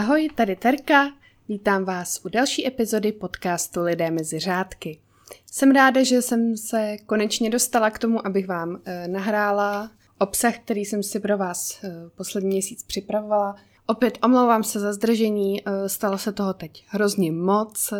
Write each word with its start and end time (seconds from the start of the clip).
Ahoj, 0.00 0.28
tady 0.34 0.56
Terka. 0.56 1.12
Vítám 1.48 1.84
vás 1.84 2.20
u 2.24 2.28
další 2.28 2.66
epizody 2.66 3.12
podcastu 3.12 3.82
Lidé 3.82 4.10
mezi 4.10 4.38
řádky. 4.38 5.00
Jsem 5.46 5.70
ráda, 5.70 6.02
že 6.02 6.22
jsem 6.22 6.56
se 6.56 6.96
konečně 7.06 7.50
dostala 7.50 7.90
k 7.90 7.98
tomu, 7.98 8.26
abych 8.26 8.46
vám 8.48 8.80
e, 8.84 9.08
nahrála 9.08 9.90
obsah, 10.18 10.58
který 10.58 10.84
jsem 10.84 11.02
si 11.02 11.20
pro 11.20 11.38
vás 11.38 11.84
e, 11.84 11.88
poslední 12.16 12.48
měsíc 12.48 12.82
připravovala. 12.82 13.56
Opět 13.86 14.18
omlouvám 14.22 14.64
se 14.64 14.80
za 14.80 14.92
zdržení, 14.92 15.68
e, 15.68 15.88
stalo 15.88 16.18
se 16.18 16.32
toho 16.32 16.54
teď 16.54 16.84
hrozně 16.88 17.32
moc. 17.32 17.92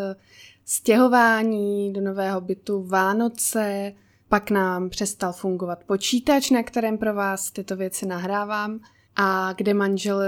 Stěhování 0.64 1.92
do 1.92 2.00
nového 2.00 2.40
bytu, 2.40 2.82
Vánoce, 2.82 3.92
pak 4.28 4.50
nám 4.50 4.90
přestal 4.90 5.32
fungovat 5.32 5.84
počítač, 5.84 6.50
na 6.50 6.62
kterém 6.62 6.98
pro 6.98 7.14
vás 7.14 7.50
tyto 7.50 7.76
věci 7.76 8.06
nahrávám 8.06 8.80
a 9.16 9.52
kde 9.52 9.74
manžel 9.74 10.22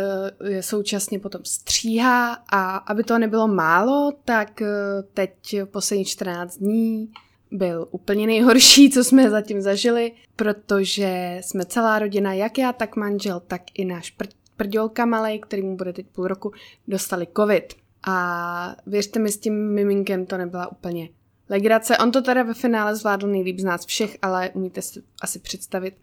je 0.48 0.62
současně 0.62 1.18
potom 1.18 1.40
stříhá 1.45 2.32
a 2.48 2.77
aby 2.77 3.04
to 3.04 3.18
nebylo 3.18 3.48
málo, 3.48 4.12
tak 4.24 4.62
eh, 4.62 4.68
teď 5.14 5.32
poslední 5.70 6.04
14 6.04 6.56
dní 6.56 7.12
byl 7.50 7.88
úplně 7.90 8.26
nejhorší, 8.26 8.90
co 8.90 9.04
jsme 9.04 9.30
zatím 9.30 9.62
zažili, 9.62 10.12
protože 10.37 11.40
jsme 11.45 11.64
celá 11.64 11.98
rodina, 11.98 12.32
jak 12.32 12.59
já, 12.59 12.73
tak 12.73 12.96
manžel, 12.96 13.40
tak 13.40 13.62
i 13.74 13.84
náš 13.84 14.16
pr- 14.18 14.32
prdělka 14.56 15.06
malej, 15.06 15.38
který 15.38 15.62
mu 15.62 15.76
bude 15.76 15.92
teď 15.92 16.06
půl 16.06 16.26
roku, 16.26 16.52
dostali 16.88 17.26
covid. 17.37 17.74
A 18.06 18.76
věřte 18.87 19.18
mi, 19.18 19.32
s 19.32 19.38
tím 19.38 19.74
miminkem 19.74 20.26
to 20.26 20.38
nebyla 20.38 20.73
úplně 20.73 21.09
legrace. 21.48 21.98
On 21.98 22.12
to 22.12 22.23
teda 22.23 22.42
ve 22.42 22.54
finále 22.54 22.96
zvládl 22.96 23.26
nejlíp 23.26 23.59
z 23.59 23.64
nás 23.64 23.87
všech, 23.87 24.18
ale 24.23 24.51
umíte 24.51 24.82
si 24.82 25.02
asi 25.23 25.38
představit, 25.38 25.95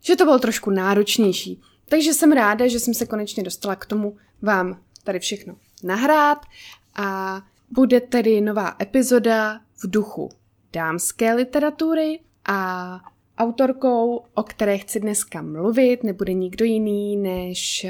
že 0.00 0.16
to 0.16 0.24
bylo 0.24 0.38
trošku 0.38 0.70
náročnější. 0.70 1.60
Takže 1.90 2.14
jsem 2.14 2.32
ráda, 2.32 2.68
že 2.68 2.80
jsem 2.80 2.94
se 2.94 3.06
konečně 3.06 3.42
dostala 3.42 3.76
k 3.76 3.86
tomu 3.86 4.16
vám 4.42 4.80
tady 5.04 5.18
všechno 5.18 5.56
nahrát 5.82 6.46
a 6.96 7.40
bude 7.70 8.00
tedy 8.00 8.40
nová 8.40 8.76
epizoda 8.80 9.60
v 9.82 9.90
duchu 9.90 10.28
dámské 10.72 11.34
literatury 11.34 12.20
a 12.48 13.00
autorkou, 13.38 14.24
o 14.34 14.42
které 14.42 14.78
chci 14.78 15.00
dneska 15.00 15.42
mluvit, 15.42 16.04
nebude 16.04 16.32
nikdo 16.32 16.64
jiný 16.64 17.16
než 17.16 17.86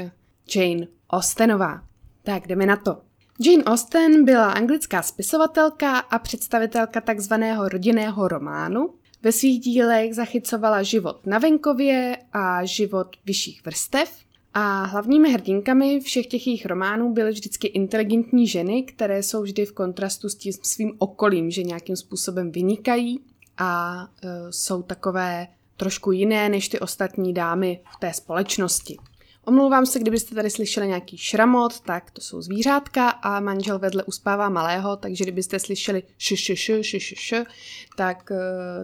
Jane 0.55 0.87
Austenová. 1.09 1.83
Tak 2.23 2.47
jdeme 2.47 2.65
na 2.65 2.75
to. 2.75 3.01
Jane 3.39 3.63
Austen 3.63 4.25
byla 4.25 4.51
anglická 4.51 5.01
spisovatelka 5.01 5.97
a 5.97 6.19
představitelka 6.19 7.01
takzvaného 7.01 7.69
rodinného 7.69 8.27
románu, 8.27 8.93
ve 9.23 9.31
svých 9.31 9.59
dílech 9.59 10.15
zachycovala 10.15 10.83
život 10.83 11.25
na 11.25 11.37
venkově 11.37 12.17
a 12.33 12.65
život 12.65 13.07
vyšších 13.25 13.65
vrstev. 13.65 14.11
A 14.53 14.83
hlavními 14.83 15.33
hrdinkami 15.33 15.99
všech 15.99 16.27
těch 16.27 16.47
jejich 16.47 16.65
románů 16.65 17.13
byly 17.13 17.31
vždycky 17.31 17.67
inteligentní 17.67 18.47
ženy, 18.47 18.83
které 18.83 19.23
jsou 19.23 19.41
vždy 19.41 19.65
v 19.65 19.71
kontrastu 19.73 20.29
s 20.29 20.35
tím 20.35 20.53
svým 20.61 20.95
okolím, 20.97 21.51
že 21.51 21.63
nějakým 21.63 21.95
způsobem 21.95 22.51
vynikají 22.51 23.19
a 23.57 24.03
e, 24.23 24.27
jsou 24.49 24.81
takové 24.81 25.47
trošku 25.77 26.11
jiné 26.11 26.49
než 26.49 26.69
ty 26.69 26.79
ostatní 26.79 27.33
dámy 27.33 27.79
v 27.95 27.99
té 27.99 28.13
společnosti. 28.13 28.97
Omlouvám 29.45 29.85
se, 29.85 29.99
kdybyste 29.99 30.35
tady 30.35 30.49
slyšeli 30.49 30.87
nějaký 30.87 31.17
šramot, 31.17 31.79
tak 31.79 32.11
to 32.11 32.21
jsou 32.21 32.41
zvířátka 32.41 33.09
a 33.09 33.39
manžel 33.39 33.79
vedle 33.79 34.03
uspává 34.03 34.49
malého, 34.49 34.95
takže 34.95 35.23
kdybyste 35.23 35.59
slyšeli 35.59 36.03
š, 36.17 36.35
š, 36.55 36.83
š, 36.83 37.43
tak 37.97 38.31
uh, 38.31 38.37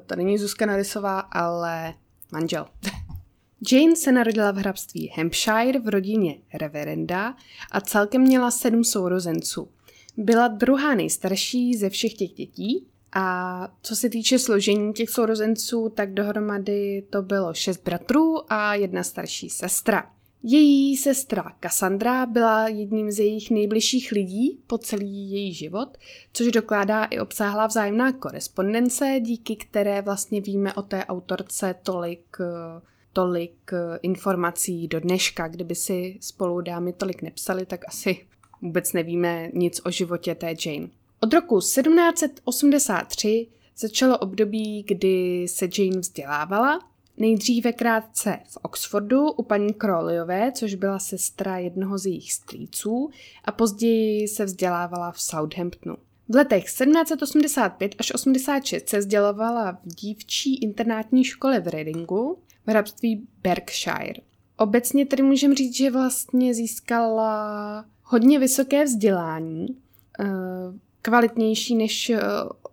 to 0.05 0.15
není 0.15 0.37
Zuzka 0.37 0.65
Narisová, 0.65 1.19
ale 1.19 1.93
manžel. 2.31 2.65
Jane 3.71 3.95
se 3.95 4.11
narodila 4.11 4.51
v 4.51 4.55
hrabství 4.55 5.11
Hampshire 5.17 5.79
v 5.79 5.87
rodině 5.87 6.37
reverenda 6.53 7.35
a 7.71 7.81
celkem 7.81 8.21
měla 8.21 8.51
sedm 8.51 8.83
sourozenců. 8.83 9.69
Byla 10.17 10.47
druhá 10.47 10.95
nejstarší 10.95 11.75
ze 11.75 11.89
všech 11.89 12.13
těch 12.13 12.31
dětí 12.31 12.87
a 13.15 13.67
co 13.81 13.95
se 13.95 14.09
týče 14.09 14.39
složení 14.39 14.93
těch 14.93 15.09
sourozenců, 15.09 15.89
tak 15.95 16.13
dohromady 16.13 17.03
to 17.09 17.21
bylo 17.21 17.53
šest 17.53 17.83
bratrů 17.83 18.53
a 18.53 18.75
jedna 18.75 19.03
starší 19.03 19.49
sestra. 19.49 20.16
Její 20.43 20.97
sestra 20.97 21.55
Cassandra 21.59 22.25
byla 22.25 22.67
jedním 22.67 23.11
z 23.11 23.19
jejich 23.19 23.51
nejbližších 23.51 24.11
lidí 24.11 24.59
po 24.67 24.77
celý 24.77 25.31
její 25.31 25.53
život, 25.53 25.97
což 26.33 26.47
dokládá 26.47 27.05
i 27.05 27.19
obsáhlá 27.19 27.67
vzájemná 27.67 28.11
korespondence, 28.11 29.15
díky 29.19 29.55
které 29.55 30.01
vlastně 30.01 30.41
víme 30.41 30.73
o 30.73 30.81
té 30.81 31.05
autorce 31.05 31.75
tolik, 31.83 32.37
tolik 33.13 33.71
informací 34.01 34.87
do 34.87 34.99
dneška. 34.99 35.47
Kdyby 35.47 35.75
si 35.75 36.17
spolu 36.21 36.61
dámy 36.61 36.93
tolik 36.93 37.21
nepsali, 37.21 37.65
tak 37.65 37.87
asi 37.87 38.25
vůbec 38.61 38.93
nevíme 38.93 39.49
nic 39.53 39.81
o 39.85 39.91
životě 39.91 40.35
té 40.35 40.53
Jane. 40.65 40.87
Od 41.19 41.33
roku 41.33 41.59
1783 41.59 43.47
začalo 43.77 44.17
období, 44.17 44.83
kdy 44.87 45.47
se 45.47 45.69
Jane 45.77 45.99
vzdělávala 45.99 46.79
Nejdříve 47.17 47.73
krátce 47.73 48.39
v 48.49 48.57
Oxfordu 48.61 49.31
u 49.31 49.43
paní 49.43 49.73
Crowleyové, 49.73 50.51
což 50.51 50.75
byla 50.75 50.99
sestra 50.99 51.57
jednoho 51.57 51.97
z 51.97 52.05
jejich 52.05 52.33
strýců, 52.33 53.09
a 53.45 53.51
později 53.51 54.27
se 54.27 54.45
vzdělávala 54.45 55.11
v 55.11 55.21
Southamptonu. 55.21 55.97
V 56.29 56.35
letech 56.35 56.63
1785 56.63 57.95
až 57.99 58.13
86 58.13 58.89
se 58.89 58.99
vzdělávala 58.99 59.71
v 59.71 59.95
dívčí 59.95 60.55
internátní 60.55 61.23
škole 61.23 61.59
v 61.59 61.67
Readingu 61.67 62.37
v 62.65 62.69
hrabství 62.69 63.27
Berkshire. 63.43 64.21
Obecně 64.57 65.05
tedy 65.05 65.23
můžeme 65.23 65.55
říct, 65.55 65.75
že 65.75 65.91
vlastně 65.91 66.53
získala 66.53 67.85
hodně 68.03 68.39
vysoké 68.39 68.83
vzdělání, 68.83 69.67
eh, 70.19 70.25
kvalitnější 71.01 71.75
než 71.75 72.09
eh, 72.09 72.19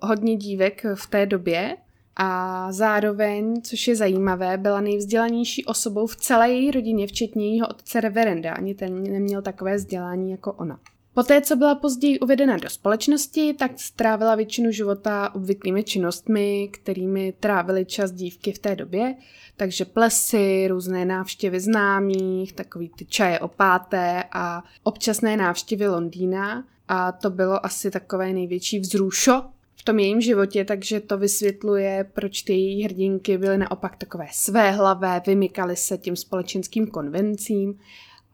hodně 0.01 0.37
dívek 0.37 0.87
v 0.95 1.07
té 1.07 1.27
době, 1.27 1.77
a 2.17 2.69
zároveň, 2.73 3.63
což 3.63 3.89
je 3.89 3.97
zajímavé, 3.97 4.59
byla 4.59 4.81
nejvzdělanější 4.81 5.65
osobou 5.65 6.07
v 6.07 6.17
celé 6.17 6.51
její 6.51 6.71
rodině, 6.71 7.07
včetně 7.07 7.47
jejího 7.47 7.69
otce 7.69 8.01
reverenda. 8.01 8.53
Ani 8.53 8.75
ten 8.75 9.03
neměl 9.03 9.43
takové 9.43 9.77
vzdělání 9.77 10.31
jako 10.31 10.53
ona. 10.53 10.81
Poté, 11.15 11.41
co 11.41 11.57
byla 11.57 11.75
později 11.75 12.19
uvedena 12.19 12.57
do 12.57 12.71
společnosti, 12.71 13.55
tak 13.59 13.71
strávila 13.77 14.35
většinu 14.35 14.71
života 14.71 15.35
obvyklými 15.35 15.85
činnostmi, 15.85 16.69
kterými 16.73 17.33
trávily 17.41 17.85
čas 17.85 18.13
dívky 18.13 18.53
v 18.53 18.59
té 18.59 18.77
době, 18.77 19.15
takže 19.57 19.85
plesy, 19.85 20.69
různé 20.69 21.05
návštěvy 21.05 21.61
známých, 21.61 22.53
takový 22.53 22.89
ty 22.89 23.05
čaje 23.05 23.39
o 23.39 23.49
páté 23.49 24.25
a 24.33 24.63
občasné 24.83 25.37
návštěvy 25.37 25.89
Londýna. 25.89 26.65
A 26.89 27.13
to 27.13 27.31
bylo 27.31 27.67
asi 27.67 27.91
takové 27.91 28.33
největší 28.33 28.81
vzrušo 28.81 29.45
tom 29.85 29.99
jejím 29.99 30.21
životě, 30.21 30.65
takže 30.65 31.01
to 31.01 31.19
vysvětluje, 31.19 32.11
proč 32.13 32.43
ty 32.43 32.53
její 32.53 32.85
hrdinky 32.85 33.39
byly 33.39 33.59
naopak 33.59 33.97
takové 33.97 34.27
svéhlavé, 34.33 35.23
vymykaly 35.27 35.77
se 35.77 35.99
tím 35.99 36.17
společenským 36.17 36.87
konvencím 36.87 37.79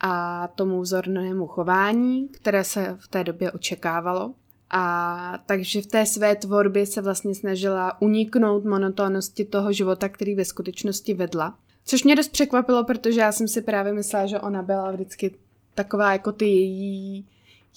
a 0.01 0.49
tomu 0.49 0.81
vzornému 0.81 1.47
chování, 1.47 2.29
které 2.29 2.65
se 2.65 2.97
v 3.01 3.09
té 3.09 3.25
době 3.25 3.53
očekávalo. 3.53 4.35
A 4.71 5.39
takže 5.47 5.83
v 5.83 5.87
té 5.87 6.07
své 6.07 6.37
tvorbě 6.37 6.87
se 6.87 7.01
vlastně 7.01 7.35
snažila 7.35 8.03
uniknout 8.03 8.65
monotónnosti 8.65 9.45
toho 9.45 9.73
života, 9.73 10.09
který 10.09 10.35
ve 10.35 10.45
skutečnosti 10.45 11.15
vedla. 11.15 11.59
Což 11.85 12.05
mě 12.05 12.17
dost 12.17 12.29
překvapilo, 12.29 12.85
protože 12.85 13.21
já 13.21 13.33
jsem 13.33 13.49
si 13.49 13.63
právě 13.63 13.93
myslela, 13.93 14.27
že 14.27 14.41
ona 14.41 14.63
byla 14.63 14.91
vždycky 14.91 15.35
taková 15.75 16.13
jako 16.13 16.33
ty 16.33 16.45
její, 16.45 17.27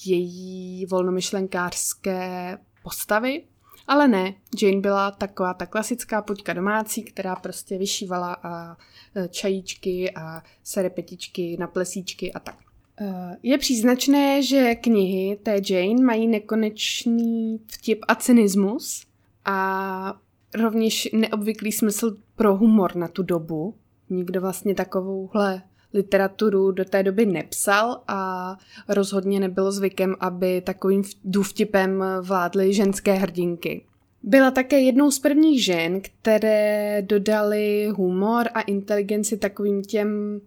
její 0.05 0.85
volnomyšlenkářské 0.85 2.57
postavy, 2.83 3.43
ale 3.87 4.07
ne, 4.07 4.33
Jane 4.61 4.79
byla 4.79 5.11
taková 5.11 5.53
ta 5.53 5.65
klasická 5.65 6.21
poťka 6.21 6.53
domácí, 6.53 7.03
která 7.03 7.35
prostě 7.35 7.77
vyšívala 7.77 8.33
a 8.43 8.77
e, 9.15 9.27
čajíčky 9.27 10.11
a 10.15 10.43
serepetičky 10.63 11.57
na 11.59 11.67
plesíčky 11.67 12.33
a 12.33 12.39
tak. 12.39 12.55
E, 13.01 13.37
je 13.43 13.57
příznačné, 13.57 14.43
že 14.43 14.75
knihy 14.75 15.39
té 15.43 15.61
Jane 15.69 16.03
mají 16.03 16.27
nekonečný 16.27 17.59
vtip 17.67 17.99
a 18.07 18.15
cynismus 18.15 19.05
a 19.45 20.19
rovněž 20.53 21.09
neobvyklý 21.13 21.71
smysl 21.71 22.17
pro 22.35 22.55
humor 22.55 22.95
na 22.95 23.07
tu 23.07 23.23
dobu. 23.23 23.75
Nikdo 24.09 24.41
vlastně 24.41 24.75
takovouhle 24.75 25.61
literaturu 25.93 26.71
do 26.71 26.85
té 26.85 27.03
doby 27.03 27.25
nepsal 27.25 28.01
a 28.07 28.55
rozhodně 28.87 29.39
nebylo 29.39 29.71
zvykem, 29.71 30.15
aby 30.19 30.61
takovým 30.61 31.03
důvtipem 31.23 32.03
vládly 32.21 32.73
ženské 32.73 33.13
hrdinky. 33.13 33.85
Byla 34.23 34.51
také 34.51 34.79
jednou 34.79 35.11
z 35.11 35.19
prvních 35.19 35.65
žen, 35.65 36.01
které 36.01 37.01
dodali 37.01 37.91
humor 37.95 38.49
a 38.53 38.61
inteligenci 38.61 39.37
takovým 39.37 39.81
těm 39.81 40.41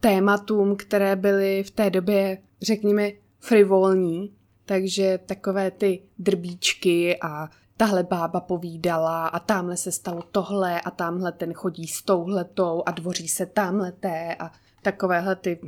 tématům, 0.00 0.76
které 0.76 1.16
byly 1.16 1.62
v 1.62 1.70
té 1.70 1.90
době, 1.90 2.38
řekněme, 2.62 3.10
frivolní. 3.40 4.32
Takže 4.66 5.18
takové 5.26 5.70
ty 5.70 6.02
drbíčky 6.18 7.18
a 7.20 7.48
tahle 7.76 8.02
bába 8.02 8.40
povídala 8.40 9.26
a 9.26 9.38
tamhle 9.38 9.76
se 9.76 9.92
stalo 9.92 10.22
tohle 10.32 10.80
a 10.80 10.90
tamhle 10.90 11.32
ten 11.32 11.52
chodí 11.52 11.86
s 11.86 12.02
touhletou 12.02 12.82
a 12.86 12.90
dvoří 12.90 13.28
se 13.28 13.46
tamhle 13.46 13.92
té 13.92 14.34
a 14.34 14.50
takovéhle 14.82 15.36
ty 15.36 15.60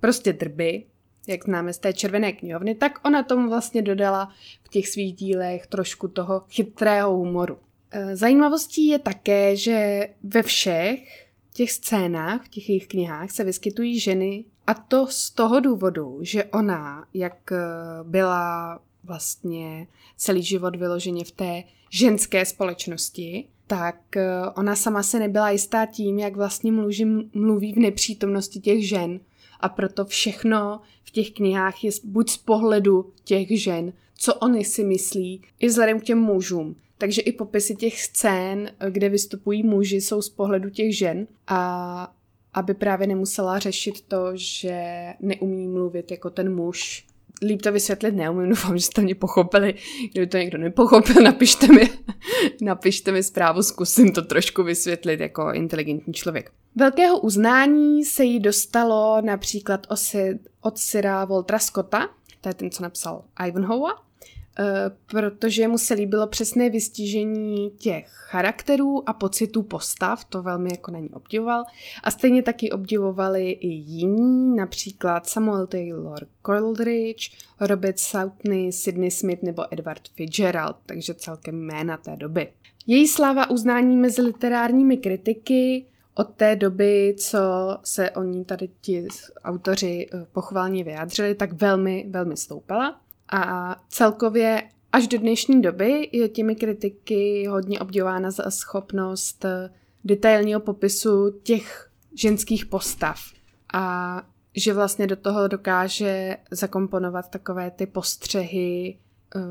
prostě 0.00 0.32
drby. 0.32 0.84
jak 1.28 1.44
známe 1.44 1.72
z 1.72 1.78
té 1.78 1.92
červené 1.92 2.32
knihovny, 2.32 2.74
tak 2.74 2.98
ona 3.04 3.22
tomu 3.22 3.48
vlastně 3.48 3.82
dodala 3.82 4.32
v 4.62 4.68
těch 4.68 4.88
svých 4.88 5.14
dílech 5.14 5.66
trošku 5.66 6.08
toho 6.08 6.42
chytrého 6.50 7.16
humoru. 7.16 7.58
E, 7.90 8.16
zajímavostí 8.16 8.86
je 8.86 8.98
také, 8.98 9.56
že 9.56 10.08
ve 10.22 10.42
všech 10.42 11.26
těch 11.52 11.72
scénách, 11.72 12.44
v 12.44 12.48
těch 12.48 12.68
jejich 12.68 12.86
knihách 12.88 13.30
se 13.30 13.44
vyskytují 13.44 14.00
ženy 14.00 14.44
a 14.66 14.74
to 14.74 15.06
z 15.06 15.30
toho 15.30 15.60
důvodu, 15.60 16.18
že 16.22 16.44
ona, 16.44 17.06
jak 17.14 17.52
e, 17.52 17.56
byla 18.02 18.80
vlastně 19.04 19.86
celý 20.16 20.42
život 20.42 20.76
vyloženě 20.76 21.24
v 21.24 21.30
té 21.30 21.62
ženské 21.90 22.44
společnosti, 22.44 23.48
tak 23.66 24.16
e, 24.16 24.26
ona 24.56 24.76
sama 24.76 25.02
se 25.02 25.18
nebyla 25.18 25.50
jistá 25.50 25.86
tím, 25.86 26.18
jak 26.18 26.36
vlastně 26.36 26.72
mluví, 26.72 27.30
mluví 27.34 27.72
v 27.72 27.78
nepřítomnosti 27.78 28.60
těch 28.60 28.88
žen 28.88 29.20
a 29.60 29.68
proto 29.68 30.04
všechno 30.04 30.80
v 31.04 31.10
těch 31.10 31.30
knihách 31.30 31.84
je 31.84 31.90
buď 32.04 32.30
z 32.30 32.36
pohledu 32.36 33.12
těch 33.24 33.62
žen, 33.62 33.92
co 34.14 34.34
oni 34.34 34.64
si 34.64 34.84
myslí, 34.84 35.42
i 35.58 35.66
vzhledem 35.66 36.00
k 36.00 36.04
těm 36.04 36.18
mužům. 36.18 36.76
Takže 36.98 37.22
i 37.22 37.32
popisy 37.32 37.76
těch 37.76 38.00
scén, 38.00 38.70
kde 38.90 39.08
vystupují 39.08 39.62
muži, 39.62 40.00
jsou 40.00 40.22
z 40.22 40.28
pohledu 40.28 40.70
těch 40.70 40.96
žen 40.96 41.26
a 41.46 42.14
aby 42.54 42.74
právě 42.74 43.06
nemusela 43.06 43.58
řešit 43.58 44.02
to, 44.08 44.30
že 44.34 45.04
neumí 45.20 45.68
mluvit 45.68 46.10
jako 46.10 46.30
ten 46.30 46.54
muž. 46.54 47.06
Líp 47.42 47.62
to 47.62 47.72
vysvětlit 47.72 48.14
neumím, 48.14 48.48
doufám, 48.48 48.78
že 48.78 48.84
jste 48.84 49.02
mě 49.02 49.14
pochopili. 49.14 49.74
Kdyby 50.12 50.26
to 50.26 50.36
někdo 50.36 50.58
nepochopil, 50.58 51.22
napište 51.22 51.66
mi, 51.72 51.90
napište 52.60 53.12
mi 53.12 53.22
zprávu, 53.22 53.62
zkusím 53.62 54.12
to 54.12 54.22
trošku 54.22 54.62
vysvětlit 54.62 55.20
jako 55.20 55.52
inteligentní 55.52 56.14
člověk. 56.14 56.50
Velkého 56.76 57.20
uznání 57.20 58.04
se 58.04 58.24
jí 58.24 58.40
dostalo 58.40 59.20
například 59.20 59.86
od 60.60 60.78
Syra 60.78 61.24
Voltra 61.24 61.58
Scotta, 61.58 62.08
to 62.40 62.48
je 62.48 62.54
ten, 62.54 62.70
co 62.70 62.82
napsal 62.82 63.24
Ivanhoe, 63.46 63.92
protože 65.06 65.68
mu 65.68 65.78
se 65.78 65.94
líbilo 65.94 66.26
přesné 66.26 66.70
vystižení 66.70 67.70
těch 67.70 68.06
charakterů 68.08 69.08
a 69.08 69.12
pocitů 69.12 69.62
postav, 69.62 70.24
to 70.24 70.42
velmi 70.42 70.70
jako 70.72 70.90
na 70.90 70.98
ní 70.98 71.10
obdivoval. 71.10 71.64
A 72.02 72.10
stejně 72.10 72.42
taky 72.42 72.70
obdivovali 72.70 73.50
i 73.50 73.68
jiní, 73.68 74.56
například 74.56 75.26
Samuel 75.26 75.66
Taylor 75.66 76.26
Coleridge, 76.46 77.30
Robert 77.60 77.98
Southney, 77.98 78.72
Sidney 78.72 79.10
Smith 79.10 79.42
nebo 79.42 79.64
Edward 79.70 80.08
Fitzgerald, 80.08 80.76
takže 80.86 81.14
celkem 81.14 81.54
jména 81.54 81.96
té 81.96 82.16
doby. 82.16 82.48
Její 82.86 83.08
sláva 83.08 83.50
uznání 83.50 83.96
mezi 83.96 84.22
literárními 84.22 84.96
kritiky 84.96 85.86
od 86.14 86.28
té 86.34 86.56
doby, 86.56 87.14
co 87.18 87.38
se 87.84 88.10
o 88.10 88.22
ní 88.22 88.44
tady 88.44 88.68
ti 88.80 89.08
autoři 89.44 90.06
eh, 90.12 90.26
pochválně 90.32 90.84
vyjádřili, 90.84 91.34
tak 91.34 91.52
velmi, 91.52 92.06
velmi 92.08 92.36
stoupala. 92.36 93.00
A 93.36 93.76
celkově 93.88 94.62
až 94.92 95.08
do 95.08 95.18
dnešní 95.18 95.62
doby 95.62 96.08
je 96.12 96.28
těmi 96.28 96.56
kritiky 96.56 97.46
hodně 97.46 97.80
obdivována 97.80 98.30
za 98.30 98.50
schopnost 98.50 99.44
eh, 99.44 99.70
detailního 100.04 100.60
popisu 100.60 101.30
těch 101.42 101.90
ženských 102.14 102.66
postav. 102.66 103.18
A 103.72 104.22
že 104.56 104.74
vlastně 104.74 105.06
do 105.06 105.16
toho 105.16 105.48
dokáže 105.48 106.36
zakomponovat 106.50 107.30
takové 107.30 107.70
ty 107.70 107.86
postřehy 107.86 108.98
uh, 109.34 109.42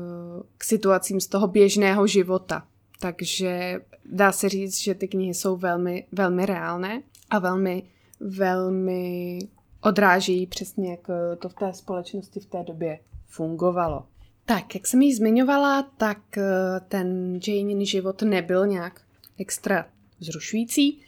k 0.58 0.64
situacím 0.64 1.20
z 1.20 1.26
toho 1.26 1.48
běžného 1.48 2.06
života. 2.06 2.66
Takže 3.00 3.80
dá 4.04 4.32
se 4.32 4.48
říct, 4.48 4.78
že 4.78 4.94
ty 4.94 5.08
knihy 5.08 5.34
jsou 5.34 5.56
velmi, 5.56 6.06
velmi 6.12 6.46
reálné 6.46 7.02
a 7.30 7.38
velmi, 7.38 7.82
velmi 8.20 9.38
odráží 9.80 10.46
přesně, 10.46 10.90
jak 10.90 11.06
to 11.38 11.48
v 11.48 11.54
té 11.54 11.72
společnosti 11.72 12.40
v 12.40 12.46
té 12.46 12.62
době 12.62 12.98
fungovalo. 13.34 14.06
Tak, 14.46 14.74
jak 14.74 14.86
jsem 14.86 15.02
ji 15.02 15.14
zmiňovala, 15.14 15.82
tak 15.82 16.38
eh, 16.38 16.44
ten 16.88 17.38
Janein 17.46 17.84
život 17.84 18.22
nebyl 18.22 18.66
nějak 18.66 19.00
extra 19.38 19.86
zrušující, 20.20 21.00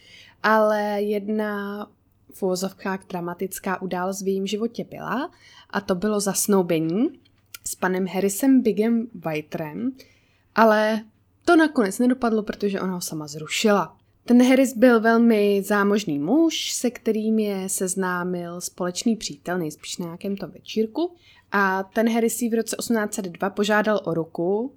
ale 0.43 1.01
jedna 1.01 1.87
v 2.41 2.43
dramatická 3.09 3.81
událost 3.81 4.21
v 4.21 4.27
jejím 4.27 4.47
životě 4.47 4.83
byla 4.89 5.31
a 5.69 5.81
to 5.81 5.95
bylo 5.95 6.19
zasnoubení 6.19 7.09
s 7.65 7.75
panem 7.75 8.07
Harrisem 8.07 8.61
Bigem 8.61 9.07
Whiterem, 9.13 9.91
ale 10.55 11.01
to 11.45 11.55
nakonec 11.55 11.99
nedopadlo, 11.99 12.43
protože 12.43 12.81
ona 12.81 12.93
ho 12.93 13.01
sama 13.01 13.27
zrušila. 13.27 13.97
Ten 14.27 14.49
Harris 14.49 14.77
byl 14.77 15.01
velmi 15.01 15.63
zámožný 15.65 16.19
muž, 16.19 16.71
se 16.71 16.91
kterým 16.91 17.39
je 17.39 17.69
seznámil 17.69 18.61
společný 18.61 19.15
přítel, 19.15 19.57
nejspíš 19.57 19.97
na 19.97 20.05
nějakém 20.05 20.37
to 20.37 20.47
večírku. 20.47 21.15
A 21.51 21.83
ten 21.83 22.13
Harris 22.13 22.39
v 22.39 22.55
roce 22.55 22.75
1802 22.75 23.49
požádal 23.49 24.01
o 24.03 24.13
ruku, 24.13 24.73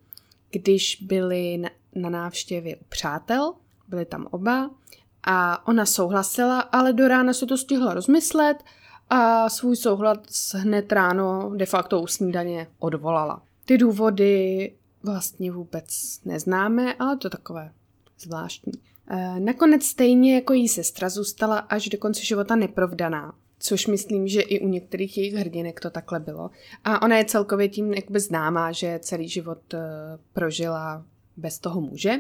když 0.50 1.02
byli 1.02 1.62
na, 1.94 2.11
návštěvě 2.11 2.76
u 2.76 2.84
přátel, 2.88 3.52
byli 3.88 4.05
tam 4.05 4.26
oba, 4.31 4.70
a 5.22 5.69
ona 5.69 5.87
souhlasila, 5.87 6.61
ale 6.61 6.93
do 6.93 7.08
rána 7.08 7.32
se 7.32 7.46
to 7.46 7.56
stihla 7.56 7.94
rozmyslet 7.94 8.56
a 9.11 9.49
svůj 9.49 9.76
souhlas 9.76 10.55
hned 10.55 10.93
ráno 10.93 11.52
de 11.56 11.67
facto 11.67 12.02
u 12.02 12.06
snídaně 12.06 12.67
odvolala. 12.78 13.43
Ty 13.64 13.78
důvody 13.78 14.72
vlastně 15.02 15.52
vůbec 15.52 16.20
neznáme, 16.25 16.94
ale 16.94 17.17
to 17.17 17.31
takové 17.31 17.72
zvláštní. 18.19 18.72
E, 19.11 19.40
nakonec 19.40 19.84
stejně 19.84 20.34
jako 20.34 20.52
jí 20.52 20.69
sestra 20.69 21.08
zůstala 21.08 21.58
až 21.58 21.88
do 21.88 21.99
konce 21.99 22.25
života 22.25 22.56
neprovdaná, 22.56 23.34
což 23.61 23.87
myslím, 23.87 24.29
že 24.29 24.41
i 24.41 24.61
u 24.61 24.69
některých 24.69 25.19
jejich 25.19 25.35
hrdinek 25.35 25.81
to 25.81 25.91
takhle 25.91 26.21
bylo. 26.21 26.51
A 26.85 27.03
ona 27.03 27.17
je 27.17 27.25
celkově 27.25 27.69
tím 27.69 27.95
jakoby 27.95 28.21
známá, 28.21 28.73
že 28.73 28.99
celý 29.03 29.29
život 29.29 29.75
e, 29.75 29.79
prožila 30.33 31.05
bez 31.37 31.59
toho 31.59 31.81
muže, 31.81 32.12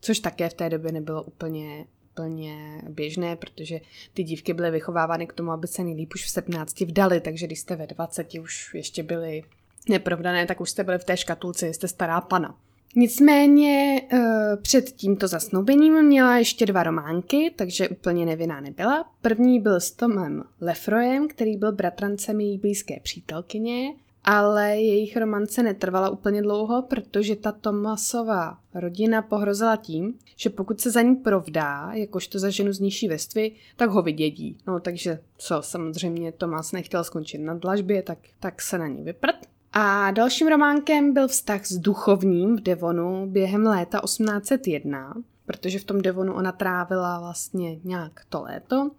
což 0.00 0.18
také 0.18 0.48
v 0.48 0.54
té 0.54 0.70
době 0.70 0.92
nebylo 0.92 1.22
úplně 1.22 1.86
úplně 2.16 2.82
běžné, 2.88 3.36
protože 3.36 3.80
ty 4.14 4.22
dívky 4.22 4.54
byly 4.54 4.70
vychovávány 4.70 5.26
k 5.26 5.32
tomu, 5.32 5.52
aby 5.52 5.66
se 5.66 5.84
nejlíp 5.84 6.12
už 6.14 6.24
v 6.24 6.30
17 6.30 6.80
vdali, 6.80 7.20
takže 7.20 7.46
když 7.46 7.60
jste 7.60 7.76
ve 7.76 7.86
20 7.86 8.34
už 8.34 8.74
ještě 8.74 9.02
byli 9.02 9.42
neprovdané, 9.88 10.46
tak 10.46 10.60
už 10.60 10.70
jste 10.70 10.84
byli 10.84 10.98
v 10.98 11.04
té 11.04 11.16
škatulce, 11.16 11.68
jste 11.68 11.88
stará 11.88 12.20
pana. 12.20 12.58
Nicméně 12.98 14.02
eh, 14.12 14.56
před 14.62 14.84
tímto 14.90 15.28
zasnoubením 15.28 16.02
měla 16.02 16.36
ještě 16.36 16.66
dva 16.66 16.82
románky, 16.82 17.52
takže 17.56 17.88
úplně 17.88 18.26
nevinná 18.26 18.60
nebyla. 18.60 19.04
První 19.22 19.60
byl 19.60 19.80
s 19.80 19.90
Tomem 19.90 20.44
Lefroyem, 20.60 21.28
který 21.28 21.56
byl 21.56 21.72
bratrancem 21.72 22.40
její 22.40 22.58
blízké 22.58 23.00
přítelkyně, 23.02 23.94
ale 24.24 24.76
jejich 24.76 25.16
romance 25.16 25.62
netrvala 25.62 26.10
úplně 26.10 26.42
dlouho, 26.42 26.82
protože 26.82 27.36
ta 27.36 27.52
Tomasová 27.52 28.58
rodina 28.74 29.22
pohrozila 29.22 29.76
tím, 29.76 30.14
že 30.36 30.50
pokud 30.50 30.80
se 30.80 30.90
za 30.90 31.02
ní 31.02 31.16
provdá, 31.16 31.90
jakožto 31.92 32.38
za 32.38 32.50
ženu 32.50 32.72
z 32.72 32.80
nižší 32.80 33.08
vrstvy, 33.08 33.52
tak 33.76 33.90
ho 33.90 34.02
vydědí. 34.02 34.58
No 34.66 34.80
takže 34.80 35.18
co, 35.38 35.62
samozřejmě 35.62 36.32
Tomas 36.32 36.72
nechtěl 36.72 37.04
skončit 37.04 37.38
na 37.38 37.54
dlažbě, 37.54 38.02
tak, 38.02 38.18
tak 38.40 38.62
se 38.62 38.78
na 38.78 38.86
ní 38.86 39.02
vyprt. 39.02 39.36
A 39.78 40.10
dalším 40.10 40.48
románkem 40.48 41.12
byl 41.12 41.28
vztah 41.28 41.66
s 41.66 41.78
duchovním 41.78 42.56
v 42.56 42.60
Devonu 42.60 43.26
během 43.26 43.66
léta 43.66 44.00
1801, 44.04 45.14
protože 45.46 45.78
v 45.78 45.84
tom 45.84 46.02
Devonu 46.02 46.34
ona 46.34 46.52
trávila 46.52 47.20
vlastně 47.20 47.78
nějak 47.84 48.20
to 48.28 48.42
léto. 48.42 48.90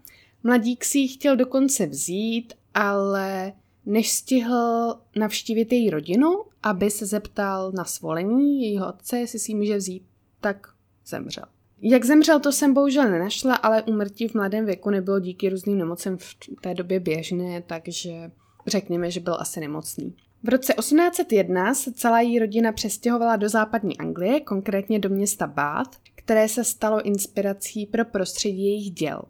Mladík 0.43 0.85
si 0.85 0.97
ji 0.97 1.07
chtěl 1.07 1.35
dokonce 1.35 1.85
vzít, 1.85 2.53
ale 2.73 3.53
než 3.85 4.11
stihl 4.11 4.95
navštívit 5.15 5.71
její 5.71 5.89
rodinu, 5.89 6.43
aby 6.63 6.91
se 6.91 7.05
zeptal 7.05 7.71
na 7.71 7.85
svolení 7.85 8.61
jejího 8.61 8.89
otce, 8.89 9.19
jestli 9.19 9.39
si 9.39 9.51
ji 9.51 9.55
může 9.55 9.77
vzít, 9.77 10.03
tak 10.41 10.67
zemřel. 11.05 11.45
Jak 11.81 12.05
zemřel, 12.05 12.39
to 12.39 12.51
jsem 12.51 12.73
bohužel 12.73 13.11
nenašla, 13.11 13.55
ale 13.55 13.83
umrtí 13.83 14.27
v 14.27 14.33
mladém 14.33 14.65
věku 14.65 14.89
nebylo 14.89 15.19
díky 15.19 15.49
různým 15.49 15.77
nemocem 15.77 16.17
v 16.17 16.35
té 16.61 16.73
době 16.73 16.99
běžné, 16.99 17.61
takže 17.61 18.31
řekněme, 18.67 19.11
že 19.11 19.19
byl 19.19 19.37
asi 19.39 19.59
nemocný. 19.59 20.15
V 20.47 20.49
roce 20.49 20.73
1801 20.73 21.73
se 21.73 21.91
celá 21.91 22.19
její 22.21 22.39
rodina 22.39 22.71
přestěhovala 22.71 23.35
do 23.35 23.49
západní 23.49 23.97
Anglie, 23.97 24.39
konkrétně 24.39 24.99
do 24.99 25.09
města 25.09 25.47
Bath, 25.47 25.89
které 26.15 26.49
se 26.49 26.63
stalo 26.63 27.01
inspirací 27.01 27.85
pro 27.85 28.05
prostředí 28.05 28.65
jejich 28.65 28.91
děl. 28.91 29.21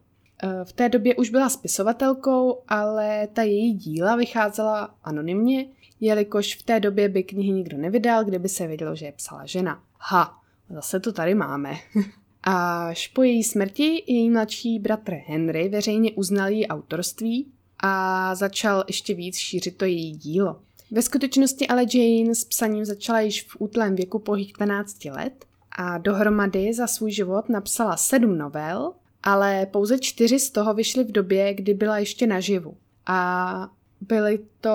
E, 0.43 0.65
v 0.65 0.73
té 0.73 0.89
době 0.89 1.15
už 1.15 1.29
byla 1.29 1.49
spisovatelkou, 1.49 2.61
ale 2.67 3.27
ta 3.33 3.41
její 3.41 3.73
díla 3.73 4.15
vycházela 4.15 4.95
anonymně, 5.03 5.65
jelikož 5.99 6.55
v 6.55 6.63
té 6.63 6.79
době 6.79 7.09
by 7.09 7.23
knihy 7.23 7.51
nikdo 7.51 7.77
nevydal, 7.77 8.23
kdyby 8.23 8.49
se 8.49 8.67
vědělo, 8.67 8.95
že 8.95 9.05
je 9.05 9.11
psala 9.11 9.45
žena. 9.45 9.83
Ha, 9.99 10.41
zase 10.69 10.99
to 10.99 11.13
tady 11.13 11.35
máme. 11.35 11.73
Až 12.43 13.07
po 13.07 13.23
její 13.23 13.43
smrti 13.43 14.03
její 14.07 14.29
mladší 14.29 14.79
bratr 14.79 15.13
Henry 15.13 15.69
veřejně 15.69 16.11
uznal 16.11 16.49
její 16.49 16.67
autorství 16.67 17.51
a 17.79 18.35
začal 18.35 18.83
ještě 18.87 19.13
víc 19.13 19.37
šířit 19.37 19.77
to 19.77 19.85
její 19.85 20.11
dílo. 20.11 20.59
Ve 20.91 21.01
skutečnosti 21.01 21.67
ale 21.67 21.85
Jane 21.93 22.35
s 22.35 22.45
psaním 22.45 22.85
začala 22.85 23.19
již 23.19 23.43
v 23.43 23.55
útlém 23.59 23.95
věku 23.95 24.19
pohých 24.19 24.53
12 24.53 25.05
let 25.05 25.45
a 25.71 25.97
dohromady 25.97 26.73
za 26.73 26.87
svůj 26.87 27.11
život 27.11 27.49
napsala 27.49 27.97
sedm 27.97 28.37
novel, 28.37 28.93
ale 29.23 29.65
pouze 29.65 29.99
čtyři 29.99 30.39
z 30.39 30.49
toho 30.49 30.73
vyšly 30.73 31.03
v 31.03 31.11
době, 31.11 31.53
kdy 31.53 31.73
byla 31.73 31.97
ještě 31.97 32.27
naživu. 32.27 32.77
A 33.05 33.69
byly 34.01 34.39
to 34.61 34.71